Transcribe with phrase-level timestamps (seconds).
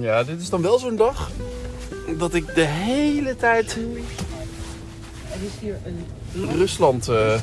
[0.00, 1.30] Ja, dit is dan wel zo'n dag
[2.18, 3.76] dat ik de hele tijd
[5.32, 6.04] Er is hier een
[6.56, 7.40] Rusland, eh,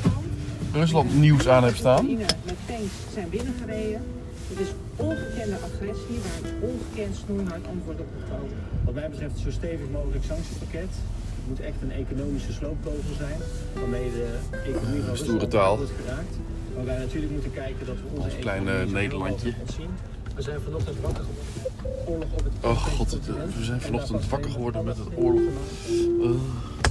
[0.72, 2.16] Rusland nieuws aan heb staan.
[2.16, 2.34] Met
[2.66, 4.00] tanks zijn binnengereden.
[4.48, 8.56] Het is ongekende agressie waar een ongekend snoeihard antwoord op moet komen.
[8.84, 10.90] Wat mij betreft zo stevig mogelijk sanctiepakket.
[11.38, 13.38] Het moet echt een economische sloopkogel zijn.
[13.74, 14.28] Waarmee de
[14.64, 16.34] economie van Rusland wordt geraakt.
[16.74, 19.54] Maar wij natuurlijk moeten kijken dat we onze Ons kleine Nederlandje.
[19.60, 19.90] ontzien.
[20.38, 21.72] We zijn vanochtend wakker geworden.
[22.06, 23.54] Oorlog op het Oh god, het, continent.
[23.56, 25.40] we zijn En vanochtend wakker geworden met het oorlog.
[25.48, 25.74] gemaakt.
[25.90, 26.26] Uh,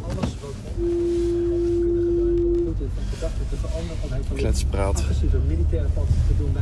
[0.07, 3.97] Alles wat kunnen gebruiken om Poetin van gedachten te veranderen.
[4.03, 4.97] Om hem van dit kletspraat.
[4.99, 6.53] agressieve militaire pad te doen.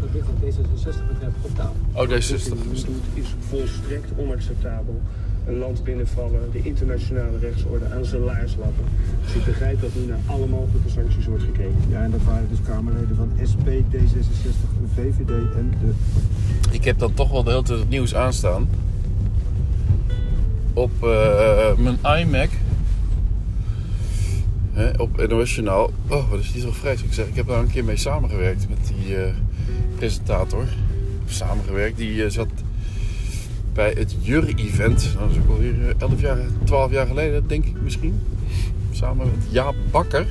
[0.00, 1.80] Dat ligt wat D66 betreft op tafel.
[2.00, 5.00] Oh, deze is Wat Poetin nu doet is volstrekt onacceptabel.
[5.50, 8.84] Een land binnenvallen, de internationale rechtsorde aan zijn laars lappen.
[9.24, 11.80] Dus ik begrijp dat nu naar alle mogelijke sancties wordt gekeken.
[11.88, 15.92] Ja, en dat waren dus Kamerleden van SP, D66, VVD en de...
[16.70, 18.68] Ik heb dan toch wel de hele tijd het nieuws aanstaan.
[20.72, 22.50] Op eh, mijn iMac.
[24.76, 25.90] Hè, op NOS Journaal.
[26.08, 27.26] Oh, wat is die zo vreselijk zeg.
[27.26, 29.32] Ik heb daar een keer mee samengewerkt met die eh,
[29.96, 30.64] presentator.
[31.26, 31.98] Samengewerkt.
[31.98, 32.48] Die eh, zat
[33.72, 35.10] bij het Jurre-event.
[35.14, 38.22] Nou, dat is ook alweer eh, 11 jaar, 12 jaar geleden, denk ik misschien.
[38.90, 40.26] Samen met Jaap Bakker.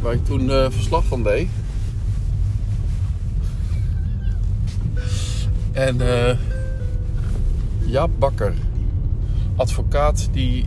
[0.00, 1.48] Waar ik toen verslag van deed.
[5.74, 6.36] En eh
[7.86, 8.52] Jaap Bakker,
[9.56, 10.64] advocaat die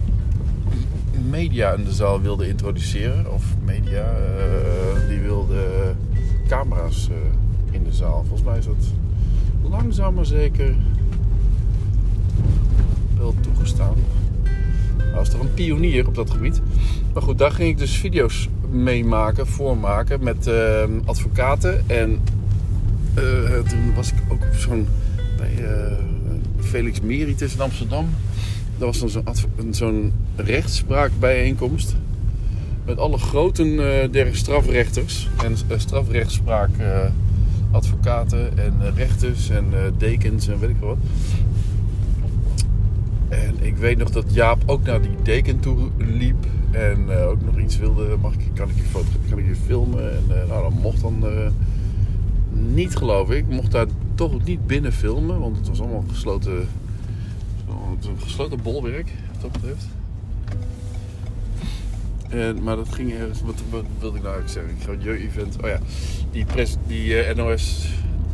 [1.30, 3.34] media in de zaal wilde introduceren.
[3.34, 5.96] Of media, eh, die wilde
[6.48, 7.16] camera's eh,
[7.72, 8.24] in de zaal.
[8.28, 8.94] Volgens mij is dat
[9.70, 10.76] langzaam maar zeker
[13.18, 13.96] wel toegestaan.
[14.98, 16.62] Hij was toch een pionier op dat gebied.
[17.14, 20.50] Maar goed, daar ging ik dus video's mee maken, voormaken met
[21.06, 21.90] advocaten.
[21.90, 22.20] En
[23.68, 24.18] toen was ik
[24.60, 24.88] zo'n
[25.38, 25.92] bij eh,
[26.60, 28.10] Felix Meritus in Amsterdam.
[28.78, 31.96] Daar was dan zo'n rechtspraakbijeenkomst.
[32.86, 37.12] Met alle groten eh, der strafrechters en uh, eh,
[37.72, 39.66] advocaten en rechters en
[39.98, 40.98] dekens en weet ik wat.
[43.30, 46.46] En ik weet nog dat Jaap ook naar die deken toe liep.
[46.72, 48.16] En ook nog iets wilde.
[48.22, 50.12] Mag ik, kan ik je, foto, kan ik je filmen?
[50.12, 51.24] En nou, dat mocht dan
[52.52, 53.32] niet, geloof.
[53.32, 53.86] Ik mocht daar
[54.18, 55.40] toch niet binnen filmen.
[55.40, 56.68] Want het was allemaal gesloten,
[57.68, 59.88] een gesloten bolwerk, wat dat betreft.
[62.30, 63.42] En, maar dat ging ergens.
[63.42, 64.74] Wat, wat wilde ik nou eigenlijk zeggen?
[64.74, 65.58] Ik ga het je-event.
[65.64, 65.80] Oh ja,
[66.32, 67.88] die, pres, die eh, NOS.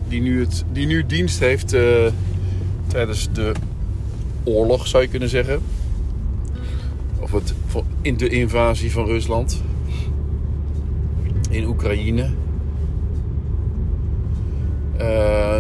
[0.08, 2.06] Die nu, het, die nu dienst heeft eh,
[2.88, 3.52] tijdens de
[4.44, 5.62] oorlog, zou je kunnen zeggen.
[7.20, 7.54] Of het,
[8.02, 9.62] in de invasie van Rusland.
[11.50, 12.30] In Oekraïne.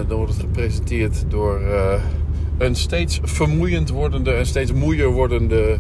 [0.08, 2.02] Dan wordt het gepresenteerd door eh,
[2.58, 5.78] een steeds vermoeiend wordende en steeds moeier wordende.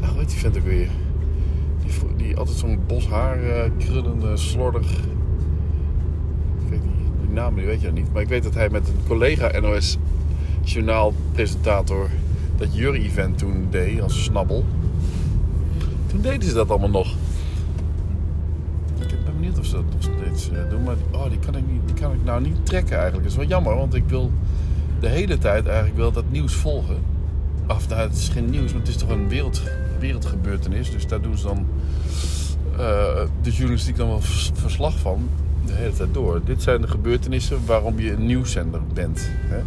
[0.00, 0.88] Ah, hoe heet die vent ook weer?
[1.80, 4.90] Die, die altijd zo'n bos haar eh, krullende, slordig.
[6.60, 8.12] Ik weet niet, die naam die weet je niet.
[8.12, 9.98] Maar ik weet dat hij met een collega NOS
[10.62, 12.08] journaalpresentator
[12.56, 14.64] dat jury-event toen deed als snabbel.
[16.06, 17.14] Toen deden ze dat allemaal nog.
[19.58, 20.82] Of ze dat nog steeds eh, doen.
[20.82, 23.22] Maar oh, die, kan ik niet, die kan ik nou niet trekken eigenlijk.
[23.22, 24.30] Dat is wel jammer, want ik wil
[25.00, 26.96] de hele tijd eigenlijk wel dat nieuws volgen.
[27.68, 29.62] Of nou, het is geen nieuws, maar het is toch een wereld,
[29.98, 30.90] wereldgebeurtenis.
[30.90, 31.66] Dus daar doen ze dan
[32.72, 35.28] eh, de journalistiek dan wel vers- verslag van.
[35.66, 36.40] De hele tijd door.
[36.44, 39.30] Dit zijn de gebeurtenissen waarom je een nieuwszender bent.
[39.30, 39.58] Hè?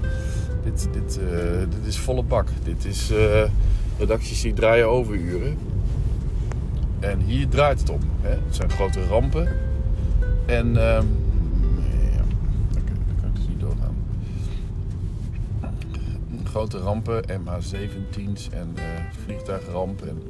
[0.63, 2.47] Dit, dit, eh, dit is volle bak.
[2.63, 3.11] Dit is
[3.97, 5.57] redacties die draaien overuren.
[6.99, 7.99] En hier draait het om.
[8.21, 8.29] Hè?
[8.29, 9.47] Het zijn grote rampen.
[10.51, 11.05] En dan
[12.85, 13.95] kan kan ik dus niet doorgaan.
[16.43, 18.83] Grote rampen, MH17's en eh
[19.25, 20.21] vliegtuigrampen en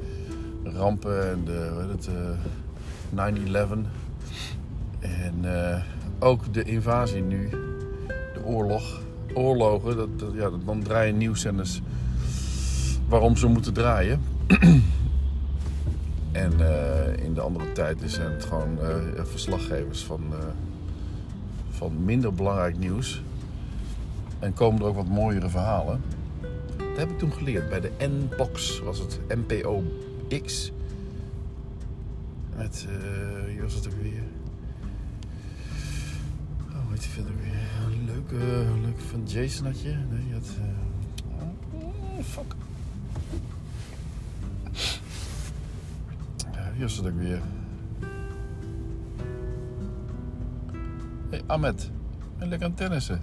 [0.73, 3.87] rampen en de, hoe heet het, eh 9-11.
[4.99, 5.35] En
[5.73, 5.81] eh,
[6.19, 7.49] ook de invasie nu,
[8.33, 9.01] de oorlog,
[9.33, 11.81] oorlogen, dat, dat- ja, dan draaien nieuwszenders
[13.07, 14.21] waarom ze moeten draaien.
[16.31, 20.45] En eh, in de andere tijd zijn het gewoon eh, verslaggevers van, eh,
[21.69, 23.23] van minder belangrijk nieuws.
[24.39, 26.01] En komen er ook wat mooiere verhalen.
[26.77, 27.69] Dat heb ik toen geleerd.
[27.69, 30.71] Bij de N-Box was het NPO-X.
[32.57, 34.23] Met, eh wie was het weer?
[36.69, 37.85] Oh, hoe heet die verder weer?
[37.85, 39.95] Een leuke, leuke van Jason had je?
[40.09, 40.49] Nee, je had...
[41.71, 42.55] oh, fuck.
[46.81, 47.41] Was het ook weer?
[51.29, 51.91] Hé, hey, Ahmed.
[52.37, 53.21] Ben lekker aan tennissen?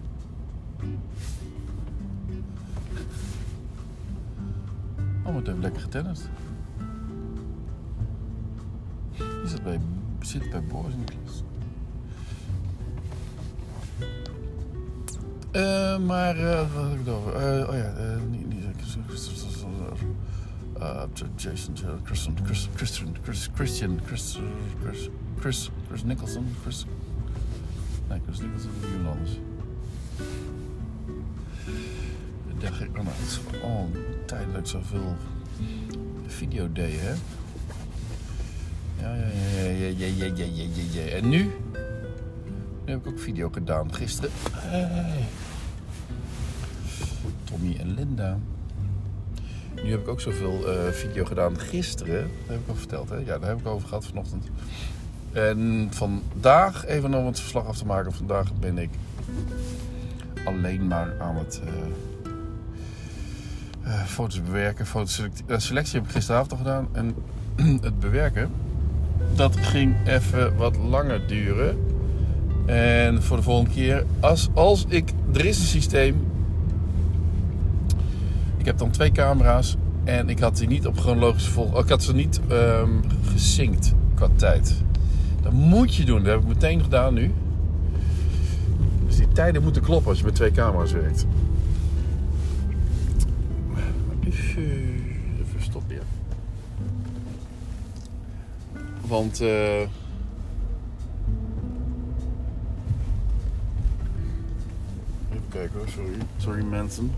[5.22, 6.28] wordt even lekker getennist.
[9.16, 9.80] Die zit bij,
[10.20, 11.42] zit bij Boris in de klas.
[15.50, 17.34] Eh, maar, eh, wat had ik het over?
[17.34, 18.64] Eh, oh ja, niet, niet
[20.80, 21.04] uh,
[21.36, 24.38] Jason, Christian, Chris, Christian, Chris, Christian, Chris,
[24.82, 25.08] Chris,
[25.40, 26.86] Chris, Chris Nicholson, Chris,
[28.08, 29.38] nee, Chris Nicholson is iemand anders.
[32.58, 35.16] Dacht ik, oh, het is al een tijd dat ik zoveel
[36.26, 37.12] video deed, hè?
[39.00, 41.10] Ja, ja, ja, ja, ja, ja, ja, ja, ja, ja.
[41.10, 41.50] En nu?
[42.84, 44.30] Nu heb ik ook video gedaan, gisteren.
[44.52, 45.24] Hey.
[47.44, 48.38] Tommy en Linda.
[49.82, 52.20] Nu heb ik ook zoveel eh, video gedaan gisteren.
[52.20, 53.16] Dat heb ik al verteld, hè?
[53.16, 54.44] Ja, daar heb ik over gehad vanochtend.
[55.32, 58.12] En vandaag, even om het verslag af te maken.
[58.12, 58.90] Vandaag ben ik
[60.44, 61.72] alleen maar aan het eh,
[63.92, 64.86] eh, foto's bewerken.
[64.86, 66.88] Fotoselectie selectie heb ik gisteravond al gedaan.
[66.92, 67.14] En
[67.88, 68.50] het bewerken,
[69.34, 71.78] dat ging even wat langer duren.
[72.66, 76.26] En voor de volgende keer, als, als ik, er is een systeem.
[78.68, 81.82] Ik heb dan twee camera's en ik had die niet op chronologische volgorde.
[81.82, 82.90] Ik had ze niet ehm
[83.22, 84.82] gesynct qua tijd.
[85.42, 86.22] Dat moet je doen.
[86.22, 87.34] Dat heb ik meteen gedaan nu.
[89.06, 91.26] Dus die tijden moeten kloppen als je met twee camera's werkt.
[94.24, 96.02] Even, stoppen, ja.
[99.06, 99.80] Want eh
[105.30, 106.18] Even kijken hoor, sorry.
[106.36, 107.10] Sorry mensen.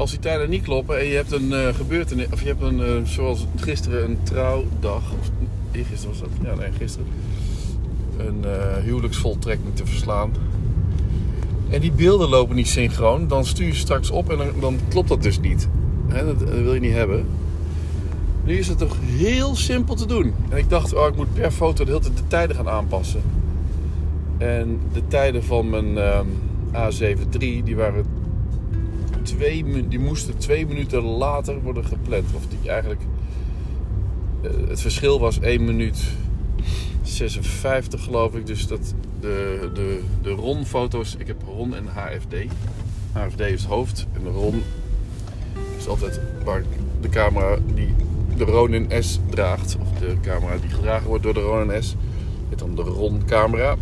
[0.00, 2.82] Als die tijden niet kloppen en je hebt een eh, gebeurtenis, of je hebt een,
[2.82, 5.30] eh, zoals gisteren een trouwdag, of
[5.72, 7.06] eergisteren was dat, ja nee, gisteren,
[8.18, 10.32] een eh, huwelijksvoltrekking te verslaan.
[11.70, 15.22] En die beelden lopen niet synchroon, dan stuur je straks op en dan, klopt dat
[15.22, 15.68] dus niet.
[16.08, 17.26] Dat wil je niet hebben.
[18.44, 20.34] Nu is het toch heel simpel te doen.
[20.48, 23.22] En ik dacht, oh, ik moet per foto de hele tijd de tijden gaan aanpassen.
[24.38, 26.26] En de tijden van mijn ehm,
[26.72, 28.04] A7 III, die waren
[29.88, 32.24] die moesten twee minuten later worden gepland.
[32.34, 33.00] Of die eigenlijk,
[34.42, 36.02] eh, het verschil was 1 minuut
[37.02, 38.46] 56 geloof ik.
[38.46, 42.34] Dus dat de, de, de RON-foto's, ik heb RON en HFD.
[43.12, 44.62] HFD is het hoofd en de RON
[45.78, 46.62] is altijd waar
[47.00, 47.94] de camera die
[48.36, 49.76] de Ronin S draagt.
[49.80, 51.96] Of de camera die gedragen wordt door de Ronin S.
[52.48, 53.76] Heet dan de RON-camera.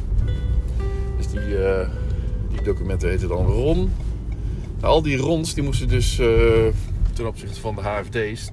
[1.17, 1.89] Dus die, eh,
[2.51, 3.93] die documenten heten dan RON.
[4.81, 6.29] Al die RONs die moesten dus eh,
[7.13, 8.51] ten opzichte van de HFD's,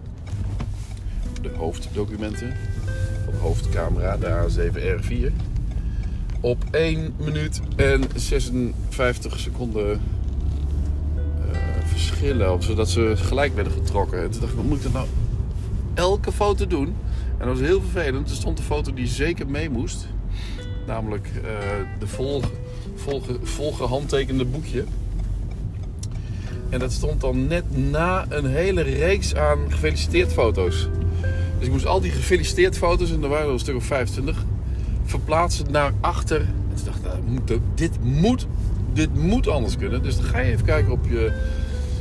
[1.41, 2.53] de hoofddocumenten
[3.23, 5.31] van de hoofdcamera, de A7R4,
[6.41, 12.63] op 1 minuut en 56 seconden eh, verschillen.
[12.63, 14.21] Zodat ze gelijk werden getrokken.
[14.23, 15.07] En toen dacht ik, moet ik dat nou
[15.93, 16.95] elke foto doen?
[17.37, 18.29] En dat was heel vervelend.
[18.29, 20.07] Er stond een foto die zeker mee moest.
[20.87, 21.49] Namelijk eh,
[21.99, 22.41] de vol,
[22.95, 24.83] volge, volgehandtekende boekje.
[26.69, 30.89] En dat stond dan net na een hele reeks aan gefeliciteerd foto's.
[31.57, 34.45] Dus ik moest al die gefeliciteerd foto's, en er waren er een stuk of 25,
[35.03, 36.39] verplaatsen naar achter.
[36.41, 37.03] En toen dacht ik,
[37.45, 38.47] nou, dit, moet,
[38.93, 40.03] dit moet anders kunnen.
[40.03, 41.31] Dus dan ga je even kijken op je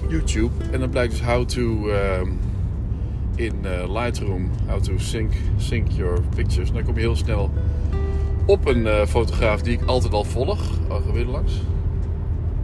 [0.09, 0.51] YouTube.
[0.71, 2.29] En dan blijkt dus how to ehm,
[3.35, 6.69] in eh, Lightroom, how to sync, sync your pictures.
[6.69, 7.51] En dan kom je heel snel
[8.47, 10.61] op een eh, fotograaf die ik altijd al volg.
[10.89, 11.53] Oh, ga weer langs.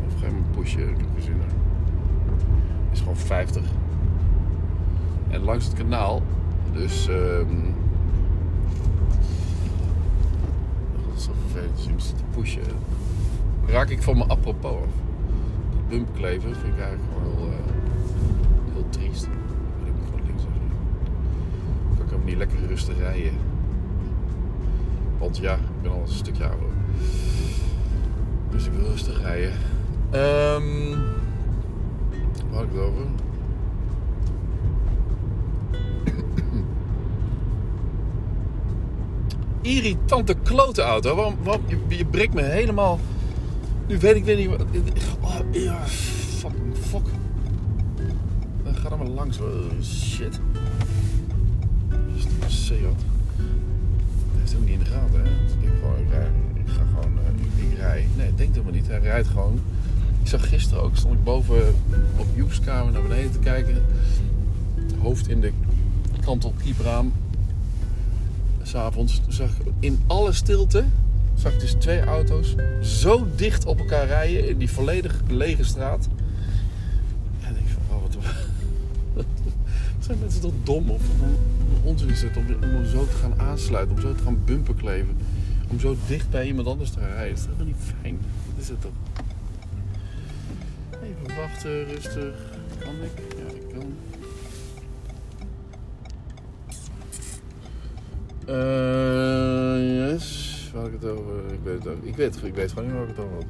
[0.06, 0.88] Of ga je me pushen?
[0.88, 1.49] Ik heb.
[3.00, 3.62] Is gewoon 50.
[5.28, 6.22] En langs het kanaal,
[6.72, 7.08] dus.
[7.08, 7.46] ehm
[11.06, 12.62] dat is zo vervelend je te pushen.
[13.66, 14.78] Raak ik van mijn apropos af.
[15.70, 17.72] Dat bumpkleven vind ik eigenlijk gewoon heel, eh,
[18.72, 19.24] heel triest.
[19.24, 20.42] Ik moet gewoon links
[22.10, 23.32] kan niet lekker rustig rijden.
[25.18, 26.68] Want ja, ik ben al een stukje ouder.
[28.50, 29.52] Dus ik wil rustig rijden.
[30.10, 31.19] Ehm
[32.52, 33.04] had ik het over?
[39.62, 41.14] Irritante klote auto.
[41.14, 42.98] Waarom, je, je breekt me helemaal.
[43.86, 44.60] Nu weet ik weer niet wat.
[45.20, 45.86] Oh, ja,
[46.72, 47.06] fuck.
[48.64, 49.38] Dan ga er maar langs.
[49.38, 49.50] hoor.
[49.82, 50.40] Shit.
[52.46, 52.80] Seat?
[52.80, 55.28] Hij heeft hem niet in de gaten, hè?
[55.28, 55.70] Ik
[56.04, 58.06] ik, rij, ik ga gewoon, eh, ik, ik rij.
[58.16, 58.86] Nee, denk helemaal niet.
[58.86, 59.60] Hij rijdt gewoon.
[60.30, 61.74] Ik zag gisteren ook, stond ik boven
[62.16, 63.82] op Joep's kamer naar beneden te kijken.
[64.98, 65.52] Hoofd in de
[66.20, 67.12] kantelkiepraam.
[68.62, 70.84] S'avonds Toen zag ik in alle stilte,
[71.34, 76.08] zag ik dus twee auto's zo dicht op elkaar rijden in die volledig lege straat.
[77.40, 77.48] Ja,
[80.00, 80.90] zijn mensen toch dom?
[80.90, 81.02] Of
[81.82, 82.46] onzin is het om,
[82.92, 85.16] zo te gaan aansluiten, om zo te gaan bumper kleven?
[85.68, 87.34] Om zo dicht bij iemand anders te rijden?
[87.34, 88.18] Dat is niet fijn?
[88.54, 89.09] Dat is het toch?
[91.02, 92.34] Even wachten, rustig.
[92.78, 93.10] Kan ik?
[93.36, 93.94] Ja, ik kan.
[98.46, 100.70] Eh, yes.
[100.74, 101.52] Waar ik het over?
[101.52, 102.02] Ik weet het ook.
[102.02, 103.44] Ik weet, ik weet gewoon niet waar ik het over had.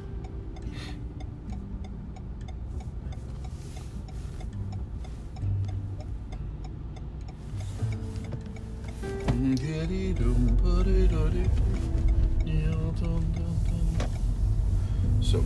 [15.19, 15.43] Zo.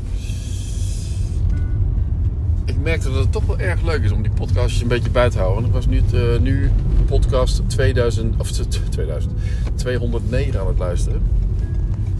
[2.66, 5.30] Ik merkte dat het toch wel erg leuk is om die podcastjes een beetje bij
[5.30, 5.56] te houden.
[5.62, 6.72] Want ik was nu, eh, nu
[7.06, 9.34] podcast 2000, of t- t- 2000,
[9.76, 11.22] 209 aan het luisteren.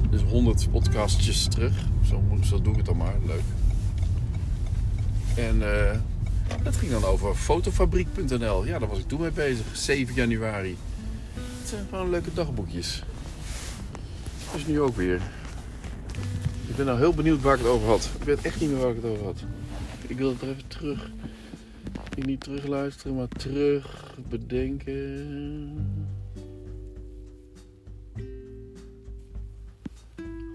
[0.10, 1.74] Dus 100 podcastjes terug.
[2.10, 3.16] Zo, zo doe ik het dan maar.
[3.26, 3.42] Leuk.
[5.36, 5.98] En eh
[6.64, 8.66] dat ging dan over fotofabriek.nl.
[8.66, 9.66] Ja, daar was ik toen mee bezig.
[9.74, 10.78] 7 januari.
[11.34, 13.04] Het zijn gewoon leuke dagboekjes.
[14.54, 15.22] Dus nu ook weer.
[16.68, 18.10] Ik ben nou heel benieuwd waar ik het over had.
[18.20, 19.40] Ik weet echt niet meer waar ik het over had.
[20.08, 21.12] Ik wil het even terug.
[22.16, 24.96] Ik niet terugluisteren, maar terug bedenken.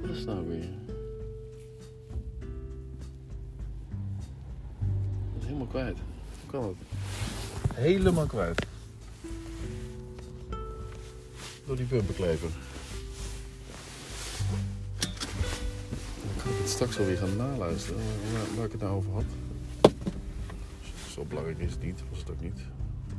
[0.01, 0.63] Wat is het nou weer?
[5.35, 5.97] Ik ben helemaal kwijt.
[6.41, 6.75] Hoe kan dat?
[7.75, 8.67] Helemaal kwijt.
[11.67, 12.51] Door die bumperklever.
[16.61, 18.03] Het straks alweer gaan naluisteren
[18.57, 19.25] waar, ik het nou over had.
[21.11, 22.59] Zo belangrijk is het niet, was het ook niet.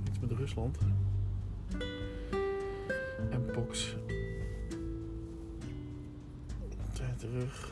[0.10, 0.78] Iets met Rusland.
[3.30, 3.96] En Pox.
[6.94, 7.72] Tijd terug.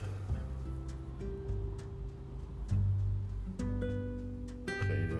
[4.65, 5.17] Geen.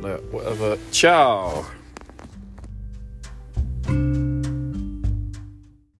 [0.00, 0.78] Nou ja, whatever.
[0.90, 1.64] Ciao!